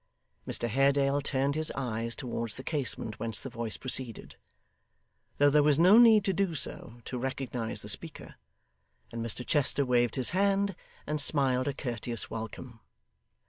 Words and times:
Mr 0.47 0.67
Haredale 0.67 1.21
turned 1.21 1.53
his 1.53 1.71
eyes 1.75 2.15
towards 2.15 2.55
the 2.55 2.63
casement 2.63 3.19
whence 3.19 3.39
the 3.39 3.51
voice 3.51 3.77
proceeded, 3.77 4.35
though 5.37 5.51
there 5.51 5.61
was 5.61 5.77
no 5.77 5.99
need 5.99 6.25
to 6.25 6.33
do 6.33 6.55
so, 6.55 7.01
to 7.05 7.19
recognise 7.19 7.83
the 7.83 7.87
speaker, 7.89 8.33
and 9.11 9.23
Mr 9.23 9.45
Chester 9.45 9.85
waved 9.85 10.15
his 10.15 10.31
hand, 10.31 10.75
and 11.05 11.21
smiled 11.21 11.67
a 11.67 11.73
courteous 11.75 12.31
welcome. 12.31 12.79